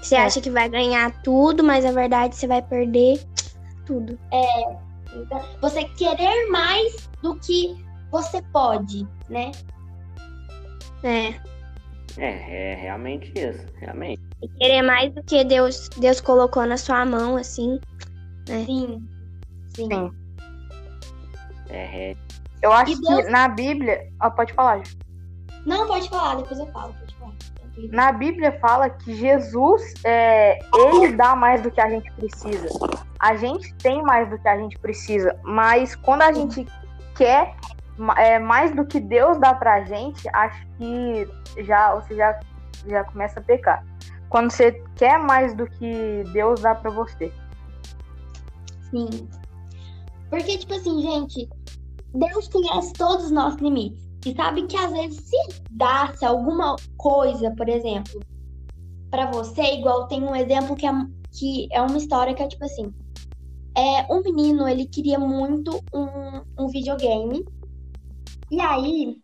Você 0.00 0.16
acha 0.16 0.40
que 0.40 0.50
vai 0.50 0.68
ganhar 0.68 1.22
tudo, 1.22 1.64
mas 1.64 1.84
na 1.84 1.92
verdade 1.92 2.36
você 2.36 2.46
vai 2.46 2.60
perder 2.60 3.24
tudo. 3.86 4.18
É. 4.30 4.76
Então, 5.16 5.40
você 5.60 5.84
querer 5.84 6.50
mais 6.50 7.08
do 7.22 7.36
que 7.36 7.74
você 8.10 8.42
pode, 8.52 9.06
né? 9.28 9.50
É. 11.04 11.34
É, 12.16 12.72
é 12.72 12.74
realmente 12.74 13.32
isso, 13.36 13.64
realmente. 13.76 14.22
E 14.42 14.48
querer 14.48 14.82
mais 14.82 15.12
do 15.14 15.22
que 15.22 15.44
Deus, 15.44 15.88
Deus 15.98 16.20
colocou 16.20 16.64
na 16.66 16.76
sua 16.76 17.04
mão, 17.04 17.36
assim. 17.36 17.78
Né? 18.48 18.64
Sim. 18.64 19.08
Sim. 19.74 19.88
Sim. 19.88 20.10
É, 21.68 22.10
é. 22.10 22.16
Eu 22.62 22.72
acho 22.72 23.00
Deus... 23.00 23.24
que 23.24 23.30
na 23.30 23.48
Bíblia. 23.48 24.08
Ah, 24.20 24.30
pode 24.30 24.52
falar. 24.54 24.82
Não, 25.66 25.86
pode 25.86 26.08
falar, 26.08 26.36
depois 26.36 26.58
eu 26.58 26.66
falo. 26.68 26.94
Na 27.90 28.12
Bíblia 28.12 28.56
fala 28.60 28.88
que 28.88 29.16
Jesus, 29.16 29.94
é, 30.04 30.60
ele 30.72 31.16
dá 31.16 31.34
mais 31.34 31.60
do 31.60 31.70
que 31.70 31.80
a 31.80 31.90
gente 31.90 32.10
precisa. 32.12 32.68
A 33.18 33.34
gente 33.34 33.74
tem 33.74 34.00
mais 34.02 34.30
do 34.30 34.38
que 34.38 34.46
a 34.46 34.56
gente 34.56 34.78
precisa, 34.78 35.36
mas 35.42 35.96
quando 35.96 36.22
a 36.22 36.32
gente 36.32 36.64
quer 37.16 37.56
é, 38.16 38.38
mais 38.38 38.74
do 38.74 38.84
que 38.84 39.00
Deus 39.00 39.38
dá 39.38 39.54
pra 39.54 39.84
gente, 39.84 40.28
acho 40.32 40.66
que 40.78 41.28
já 41.64 41.94
você 41.94 42.16
já, 42.16 42.40
já 42.86 43.04
começa 43.04 43.40
a 43.40 43.42
pecar. 43.42 43.84
Quando 44.28 44.50
você 44.50 44.72
quer 44.96 45.18
mais 45.18 45.54
do 45.54 45.66
que 45.66 46.24
Deus 46.32 46.60
dá 46.60 46.74
pra 46.74 46.90
você. 46.90 47.32
Sim. 48.90 49.28
Porque, 50.28 50.58
tipo 50.58 50.74
assim, 50.74 51.00
gente, 51.00 51.48
Deus 52.12 52.48
conhece 52.48 52.92
todos 52.94 53.26
os 53.26 53.30
nossos 53.30 53.60
limites. 53.60 54.02
E 54.26 54.34
sabe 54.34 54.66
que 54.66 54.76
às 54.76 54.90
vezes 54.90 55.20
se 55.20 55.62
dasse 55.70 56.24
alguma 56.24 56.76
coisa, 56.96 57.50
por 57.50 57.68
exemplo, 57.68 58.20
para 59.10 59.30
você, 59.30 59.62
igual 59.74 60.08
tem 60.08 60.22
um 60.22 60.34
exemplo 60.34 60.74
que 60.74 60.86
é, 60.86 60.92
que 61.30 61.68
é 61.70 61.80
uma 61.80 61.98
história 61.98 62.34
que 62.34 62.42
é 62.42 62.48
tipo 62.48 62.64
assim. 62.64 62.92
É, 63.76 64.12
um 64.12 64.22
menino, 64.22 64.68
ele 64.68 64.86
queria 64.86 65.18
muito 65.18 65.80
um, 65.92 66.42
um 66.58 66.68
videogame. 66.68 67.44
E 68.54 68.60
aí, 68.60 69.20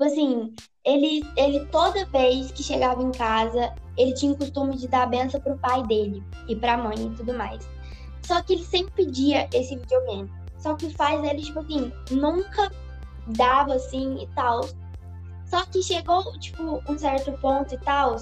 assim, 0.00 0.54
ele, 0.84 1.28
ele 1.36 1.66
toda 1.66 2.06
vez 2.06 2.52
que 2.52 2.62
chegava 2.62 3.02
em 3.02 3.10
casa, 3.10 3.74
ele 3.96 4.14
tinha 4.14 4.30
o 4.30 4.36
costume 4.38 4.76
de 4.76 4.86
dar 4.86 5.02
a 5.02 5.06
benção 5.06 5.40
pro 5.40 5.58
pai 5.58 5.84
dele 5.88 6.22
e 6.46 6.54
pra 6.54 6.76
mãe 6.76 6.94
e 6.94 7.16
tudo 7.16 7.34
mais. 7.34 7.68
Só 8.22 8.40
que 8.40 8.52
ele 8.52 8.64
sempre 8.64 8.92
pedia 8.92 9.48
esse 9.52 9.74
videogame. 9.74 10.30
Só 10.58 10.76
que 10.76 10.94
faz 10.94 11.24
ele, 11.24 11.42
tipo 11.42 11.58
assim, 11.58 11.92
nunca 12.12 12.70
dava 13.36 13.74
assim 13.74 14.22
e 14.22 14.28
tal. 14.28 14.60
Só 15.46 15.66
que 15.66 15.82
chegou, 15.82 16.22
tipo, 16.38 16.80
um 16.88 16.96
certo 16.96 17.32
ponto 17.40 17.74
e 17.74 17.78
tal, 17.78 18.14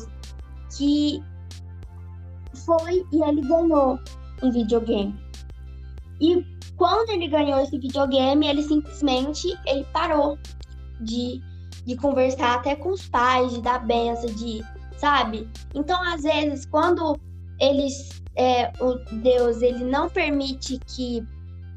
que 0.75 1.23
foi 2.65 3.07
e 3.13 3.23
ele 3.23 3.43
ganhou 3.43 3.99
um 4.43 4.51
videogame. 4.51 5.15
E 6.21 6.45
quando 6.77 7.11
ele 7.11 7.29
ganhou 7.29 7.61
esse 7.61 7.79
videogame, 7.79 8.47
ele 8.47 8.63
simplesmente 8.63 9.49
ele 9.67 9.85
parou 9.93 10.39
de, 11.01 11.43
de 11.85 11.97
conversar 11.97 12.57
até 12.57 12.77
com 12.77 12.91
os 12.91 13.09
pais, 13.09 13.53
de 13.53 13.63
dar 13.63 13.85
benção, 13.87 14.27
de, 14.35 14.65
sabe? 14.97 15.49
Então, 15.75 16.01
às 16.03 16.23
vezes, 16.23 16.67
quando 16.67 17.19
eles, 17.61 18.23
é, 18.37 18.73
o 18.81 18.95
Deus, 19.17 19.63
ele 19.63 19.85
não 19.85 20.09
permite 20.09 20.79
que 20.87 21.27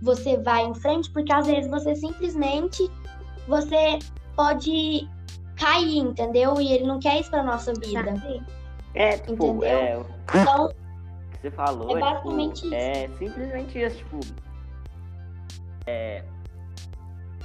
você 0.01 0.38
vá 0.38 0.62
em 0.62 0.74
frente, 0.74 1.10
porque 1.12 1.31
às 1.31 1.45
vezes 1.45 1.69
você 1.69 1.95
simplesmente 1.95 2.89
você 3.48 4.00
pode 4.36 5.07
cair, 5.55 5.98
entendeu? 5.98 6.60
E 6.60 6.74
ele 6.74 6.86
não 6.86 7.00
quer 7.00 7.19
isso 7.19 7.29
pra 7.29 7.43
nossa 7.43 7.74
vida. 7.74 8.13
É, 8.93 9.17
tipo, 9.17 9.45
entendeu? 9.45 10.05
É, 10.33 10.39
então, 10.39 10.71
você 11.41 11.50
falou, 11.51 11.98
é 11.98 12.00
basicamente 12.00 12.62
tipo, 12.62 12.67
isso. 12.67 12.75
É 12.75 13.07
simplesmente 13.17 13.79
isso, 13.79 13.98
tipo. 13.98 14.19
É, 15.88 16.24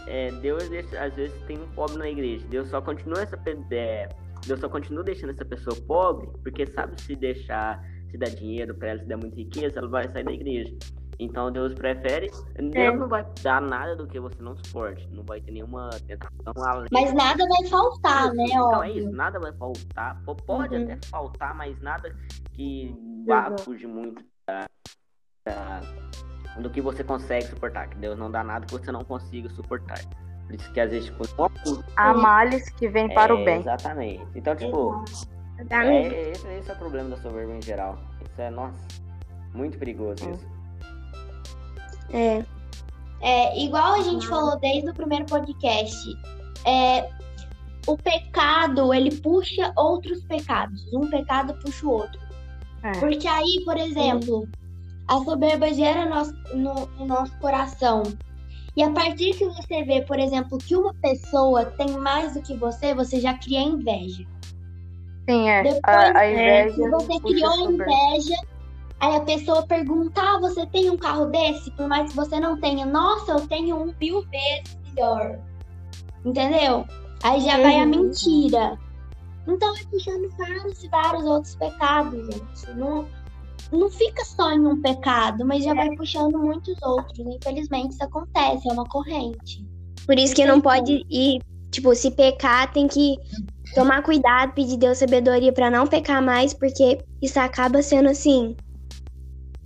é, 0.07 0.31
Deus 0.33 0.65
às 1.01 1.15
vezes 1.15 1.43
tem 1.47 1.59
um 1.59 1.67
pobre 1.69 1.97
na 1.97 2.09
igreja. 2.09 2.47
Deus 2.49 2.69
só 2.69 2.81
continua 2.83 3.23
essa 3.23 3.39
é, 3.71 4.09
Deus 4.47 4.61
só 4.61 4.69
continua 4.69 5.03
deixando 5.03 5.31
essa 5.31 5.45
pessoa 5.45 5.77
pobre, 5.87 6.29
porque 6.43 6.67
sabe 6.67 7.01
se 7.01 7.17
deixar, 7.17 7.83
se 8.11 8.19
dar 8.19 8.31
dinheiro 8.31 8.75
para 8.75 8.89
ela, 8.89 9.01
se 9.01 9.07
der 9.07 9.17
muita 9.17 9.37
riqueza, 9.37 9.79
ela 9.79 9.89
vai 9.89 10.09
sair 10.09 10.25
da 10.25 10.33
igreja. 10.33 10.77
Então 11.19 11.51
Deus 11.51 11.73
prefere. 11.73 12.31
Deus 12.57 12.75
é. 12.75 12.93
não 12.93 13.09
vai 13.09 13.27
dar 13.43 13.61
nada 13.61 13.97
do 13.97 14.07
que 14.07 14.21
você 14.21 14.41
não 14.43 14.55
suporte. 14.57 15.09
Não 15.11 15.25
vai 15.25 15.41
ter 15.41 15.51
nenhuma 15.51 15.89
tentação 16.07 16.53
além. 16.65 16.89
Mas 16.93 17.15
nada 17.15 17.47
vai 17.49 17.69
faltar, 17.69 18.35
né? 18.35 18.45
Então 18.47 18.69
óbvio. 18.69 18.83
é 18.83 18.91
isso, 18.91 19.11
nada 19.11 19.41
vai 19.41 19.53
faltar. 19.55 20.23
Pode 20.47 20.77
uhum. 20.77 20.85
até 20.85 20.99
faltar, 21.09 21.55
mas 21.55 21.81
nada 21.81 22.15
que 22.53 22.95
vá 23.27 23.59
fugir 23.59 23.89
muito 23.89 24.25
da, 24.47 24.67
da, 25.45 25.81
do 26.61 26.71
que 26.71 26.81
você 26.81 27.03
consegue 27.03 27.47
suportar. 27.47 27.89
Que 27.89 27.97
Deus 27.97 28.19
não 28.19 28.31
dá 28.31 28.45
nada 28.45 28.67
que 28.67 28.73
você 28.73 28.93
não 28.93 29.05
consiga 29.05 29.49
suportar. 29.51 29.99
Por 30.47 30.55
isso 30.55 30.73
que 30.73 30.81
às 30.81 30.91
vezes, 30.91 31.11
tipo, 31.11 31.25
há 31.97 32.15
males 32.15 32.71
que 32.71 32.89
vem 32.89 33.13
para 33.13 33.33
é, 33.33 33.37
o 33.37 33.45
bem. 33.45 33.61
Exatamente. 33.61 34.25
Então, 34.35 34.55
tipo, 34.55 35.05
é, 35.59 36.31
esse, 36.31 36.47
esse, 36.47 36.71
é 36.71 36.75
o 36.75 36.77
problema 36.77 37.11
da 37.11 37.17
soberba 37.17 37.53
em 37.53 37.63
geral. 37.63 37.99
Isso 38.31 38.41
é, 38.41 38.51
nossa, 38.51 38.79
muito 39.53 39.77
perigoso 39.77 40.25
uhum. 40.25 40.33
isso. 40.33 40.47
É. 42.13 42.45
É, 43.21 43.59
igual 43.59 43.95
a 43.95 44.03
gente 44.03 44.27
falou 44.29 44.59
desde 44.61 44.91
o 44.91 44.95
primeiro 44.95 45.25
podcast, 45.25 46.07
é, 46.65 47.09
o 47.87 47.97
pecado, 47.97 48.93
ele 48.93 49.15
puxa 49.17 49.73
outros 49.77 50.23
pecados. 50.25 50.93
Um 50.93 51.09
pecado 51.09 51.55
puxa 51.55 51.87
o 51.87 51.91
outro. 51.91 52.26
É. 52.87 53.01
Porque 53.01 53.27
aí, 53.27 53.63
por 53.65 53.77
exemplo, 53.77 54.49
a 55.09 55.19
soberba 55.19 55.73
gera 55.73 56.07
no, 56.07 56.57
no, 56.57 56.87
no 56.99 57.07
nosso 57.07 57.37
coração. 57.39 58.03
E 58.77 58.83
a 58.83 58.91
partir 58.91 59.35
que 59.35 59.47
você 59.47 59.83
vê, 59.85 60.03
por 60.03 60.19
exemplo, 60.19 60.59
que 60.59 60.77
uma 60.77 60.95
pessoa 60.95 61.65
tem 61.65 61.91
mais 61.99 62.35
do 62.35 62.43
que 62.43 62.57
você, 62.57 62.95
você 62.95 63.21
já 63.21 63.35
cria 63.35 63.61
inveja. 63.61 64.25
Sim, 65.29 65.49
é. 65.49 65.63
Depois, 65.63 65.81
a, 65.85 66.19
a 66.19 66.31
inveja. 66.31 66.85
É, 66.85 66.91
você 66.91 67.21
criou 67.21 67.71
inveja, 67.71 68.37
Aí 69.01 69.17
a 69.17 69.21
pessoa 69.21 69.67
pergunta: 69.67 70.21
ah, 70.21 70.39
você 70.39 70.67
tem 70.67 70.91
um 70.91 70.97
carro 70.97 71.27
desse? 71.27 71.71
Por 71.73 71.89
mais 71.89 72.11
que 72.11 72.17
você 72.17 72.41
não 72.41 72.59
tenha. 72.59 72.87
Nossa, 72.87 73.33
eu 73.33 73.47
tenho 73.47 73.77
um 73.77 73.95
mil 74.01 74.23
vezes 74.23 74.79
melhor. 74.87 75.39
Entendeu? 76.25 76.87
Aí 77.23 77.41
já 77.41 77.57
uhum. 77.57 77.63
vai 77.63 77.81
a 77.81 77.85
uhum. 77.85 77.89
mentira. 77.89 78.79
Então 79.47 79.77
é 79.77 79.85
puxando 79.85 80.29
vários 80.37 80.83
e 80.83 80.89
vários 80.89 81.25
outros 81.25 81.55
pecados, 81.55 82.27
gente. 82.27 82.75
Não, 82.77 83.07
não 83.73 83.91
fica 83.91 84.25
só 84.25 84.53
em 84.53 84.67
um 84.67 84.81
pecado, 84.81 85.45
mas 85.45 85.65
já 85.65 85.75
vai 85.75 85.95
puxando 85.97 86.39
muitos 86.39 86.77
outros. 86.83 87.19
Infelizmente, 87.19 87.93
isso 87.93 88.05
acontece, 88.05 88.69
é 88.69 88.73
uma 88.73 88.89
corrente. 88.89 89.65
Por 90.05 90.19
isso 90.19 90.35
que 90.35 90.45
não 90.45 90.61
pode 90.61 91.05
ir, 91.11 91.41
tipo, 91.71 91.95
se 91.95 92.11
pecar, 92.11 92.73
tem 92.73 92.87
que 92.87 93.17
tomar 93.75 94.03
cuidado, 94.03 94.53
pedir 94.53 94.77
Deus 94.77 94.99
sabedoria 94.99 95.53
pra 95.53 95.71
não 95.71 95.87
pecar 95.87 96.23
mais, 96.23 96.55
porque 96.55 97.05
isso 97.21 97.39
acaba 97.39 97.83
sendo 97.83 98.09
assim, 98.09 98.57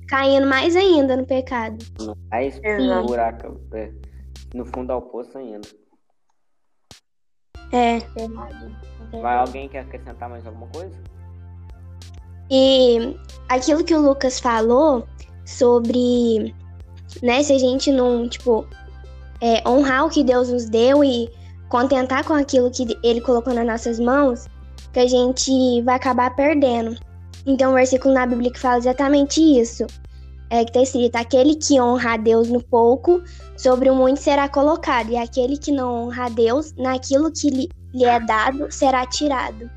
caindo 0.09 0.47
mais 0.47 0.75
ainda 0.77 1.17
no 1.17 1.27
pecado. 1.27 1.85
Mais 2.31 2.59
Exato. 2.63 3.07
buraco, 3.07 3.61
é, 3.75 3.93
no 4.55 4.65
fundo 4.65 4.91
ao 4.93 5.03
poço 5.03 5.37
ainda. 5.37 5.69
É. 7.73 7.99
Vai 9.21 9.37
alguém 9.37 9.69
quer 9.69 9.81
acrescentar 9.81 10.29
mais 10.29 10.47
alguma 10.47 10.67
coisa? 10.69 10.97
E 12.51 13.17
aquilo 13.49 13.85
que 13.85 13.95
o 13.95 14.01
Lucas 14.01 14.41
falou 14.41 15.07
sobre, 15.45 16.55
né, 17.23 17.43
se 17.43 17.53
a 17.53 17.59
gente 17.59 17.93
não, 17.93 18.29
tipo, 18.29 18.67
é, 19.41 19.67
honrar 19.69 20.07
o 20.07 20.11
que 20.11 20.25
Deus 20.25 20.49
nos 20.49 20.69
deu 20.69 21.05
e 21.05 21.31
contentar 21.69 22.25
com 22.25 22.35
aquilo 22.35 22.71
que 22.71 22.99
ele 23.03 23.21
colocou 23.21 23.55
nas 23.55 23.67
nossas 23.67 24.01
mãos, 24.01 24.47
que 24.93 25.01
a 25.01 25.07
gente 25.07 25.81
vai 25.83 25.95
acabar 25.95 26.35
perdendo. 26.35 26.99
Então, 27.47 27.73
um 27.73 27.75
versículo 27.75 28.13
na 28.13 28.27
Bíblia 28.27 28.53
que 28.53 28.59
fala 28.59 28.79
exatamente 28.79 29.41
isso. 29.41 29.87
É 30.51 30.65
que 30.65 30.73
tá 30.73 30.83
escrito: 30.83 31.15
aquele 31.17 31.55
que 31.55 31.81
honra 31.81 32.15
a 32.15 32.17
Deus 32.17 32.49
no 32.51 32.61
pouco, 32.63 33.23
sobre 33.57 33.89
o 33.89 33.95
muito 33.95 34.21
será 34.21 34.49
colocado, 34.49 35.11
e 35.11 35.17
aquele 35.17 35.57
que 35.57 35.71
não 35.71 36.07
honra 36.07 36.27
a 36.27 36.29
Deus, 36.29 36.75
naquilo 36.77 37.31
que 37.33 37.49
lhe, 37.51 37.69
lhe 37.95 38.05
é 38.05 38.19
dado, 38.19 38.71
será 38.71 39.07
tirado. 39.07 39.71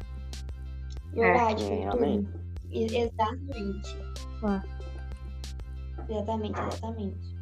Verdade, 1.13 1.63
É, 1.63 1.67
foi 1.67 1.75
realmente. 1.77 2.25
tudo. 2.31 2.43
E- 2.71 2.97
Exatamente. 2.97 3.97
Ah. 4.43 4.61
Exatamente, 6.09 6.59
exatamente. 6.59 7.35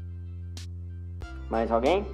Mais 1.49 1.71
alguém? 1.71 2.05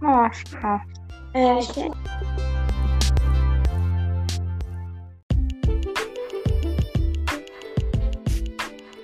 Não, 0.00 0.10
acho 0.24 0.44
que 0.46 0.54
não. 0.56 0.80
É, 1.34 1.50
acho 1.58 1.72
que 1.74 1.80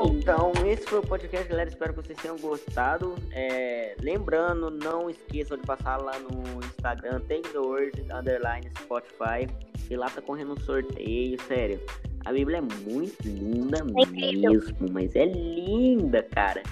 Então, 0.07 0.53
esse 0.67 0.87
foi 0.87 0.99
o 0.99 1.03
podcast, 1.03 1.49
galera. 1.49 1.69
Espero 1.69 1.95
que 1.95 2.03
vocês 2.03 2.19
tenham 2.19 2.37
gostado. 2.39 3.15
É, 3.33 3.97
lembrando, 4.01 4.71
não 4.71 5.09
esqueçam 5.09 5.57
de 5.57 5.65
passar 5.65 5.97
lá 6.01 6.19
no 6.19 6.65
Instagram, 6.65 7.21
tem 7.21 7.43
the 7.43 7.59
word, 7.59 8.01
underline 8.13 8.71
Spotify. 8.79 9.47
E 9.91 9.97
lá 9.97 10.09
tá 10.09 10.23
correndo 10.23 10.53
um 10.53 10.61
sorteio, 10.61 11.41
sério. 11.43 11.81
A 12.25 12.33
Bíblia 12.33 12.59
é 12.59 12.61
muito 12.61 13.23
linda 13.25 13.79
incrível. 14.01 14.53
mesmo, 14.53 14.89
mas 14.91 15.15
é 15.15 15.27
linda, 15.27 16.23
cara. 16.23 16.63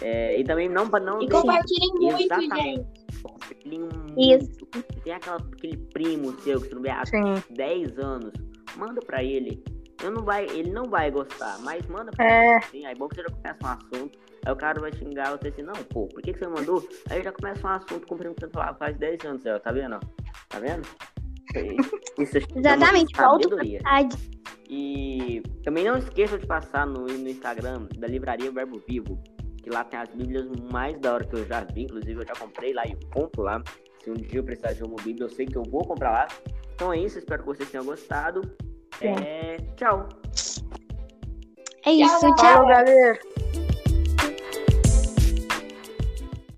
É, 0.00 0.38
e 0.38 0.44
também 0.44 0.68
não 0.68 0.88
para 0.88 1.04
não 1.04 1.22
E 1.22 1.28
compartilhem 1.28 1.90
muito, 1.94 2.18
gente. 2.18 2.24
Exatamente. 2.24 2.86
Compartilhem 3.22 3.80
muito. 3.80 4.14
Isso. 4.18 4.66
Tem 5.04 5.12
aquela, 5.12 5.36
aquele 5.36 5.76
primo 5.76 6.32
seu 6.40 6.60
que 6.60 6.68
você 6.68 6.74
não 6.74 6.82
vê 6.82 6.90
há 6.90 7.06
Sim. 7.06 7.42
10 7.50 7.98
anos, 7.98 8.32
manda 8.76 9.00
pra 9.00 9.22
ele. 9.22 9.62
Eu 10.02 10.10
não 10.10 10.22
vai, 10.22 10.44
ele 10.44 10.70
não 10.70 10.84
vai 10.84 11.10
gostar, 11.10 11.58
mas 11.60 11.86
manda 11.86 12.12
pra 12.12 12.24
É. 12.26 12.46
ele. 12.48 12.56
Assim, 12.64 12.86
aí 12.86 12.94
bom 12.94 13.08
que 13.08 13.16
você 13.16 13.22
já 13.22 13.30
começa 13.30 13.58
um 13.64 13.68
assunto. 13.68 14.18
Aí 14.44 14.52
o 14.52 14.56
cara 14.56 14.80
vai 14.80 14.92
xingar 14.92 15.36
você 15.36 15.48
assim, 15.48 15.62
não, 15.62 15.74
pô, 15.74 16.06
por 16.06 16.22
que, 16.22 16.32
que 16.32 16.38
você 16.38 16.46
mandou? 16.46 16.86
Aí 17.10 17.22
já 17.22 17.32
começa 17.32 17.66
um 17.66 17.70
assunto 17.70 18.06
com 18.06 18.14
o 18.14 18.18
primo 18.18 18.34
que 18.34 18.40
você 18.42 18.48
falava 18.52 18.78
faz 18.78 18.96
10 18.96 19.24
anos, 19.24 19.42
ó, 19.46 19.58
tá 19.58 19.72
vendo? 19.72 19.98
Tá 20.48 20.58
vendo? 20.60 20.86
Isso 22.18 22.38
chama 22.40 22.58
Exatamente, 22.58 23.16
falta. 23.16 23.48
E 24.68 25.42
também 25.64 25.84
não 25.84 25.96
esqueçam 25.96 26.38
de 26.38 26.46
passar 26.46 26.86
no, 26.86 27.06
no 27.06 27.28
Instagram 27.28 27.88
da 27.98 28.06
Livraria 28.06 28.50
Verbo 28.50 28.82
Vivo, 28.88 29.20
que 29.62 29.70
lá 29.70 29.84
tem 29.84 29.98
as 29.98 30.08
bíblias 30.10 30.46
mais 30.70 30.98
da 31.00 31.14
hora 31.14 31.24
que 31.24 31.34
eu 31.34 31.46
já 31.46 31.64
vi, 31.64 31.82
inclusive 31.84 32.20
eu 32.20 32.26
já 32.26 32.34
comprei 32.34 32.72
lá 32.72 32.84
e 32.86 32.96
compro 33.12 33.42
lá. 33.42 33.62
Se 34.02 34.10
um 34.10 34.14
dia 34.14 34.38
eu 34.38 34.44
precisar 34.44 34.72
de 34.72 34.84
uma 34.84 34.96
bíblia, 34.96 35.24
eu 35.24 35.30
sei 35.30 35.46
que 35.46 35.56
eu 35.56 35.62
vou 35.64 35.84
comprar 35.84 36.10
lá. 36.12 36.28
Então 36.74 36.92
é 36.92 36.98
isso, 36.98 37.18
espero 37.18 37.42
que 37.42 37.48
vocês 37.48 37.68
tenham 37.70 37.84
gostado. 37.84 38.42
É, 39.02 39.56
tchau. 39.76 40.08
É 41.84 41.92
isso, 41.92 42.18
Tchau, 42.20 42.34
tchau. 42.34 42.52
Falou, 42.52 42.68
galera. 42.68 43.18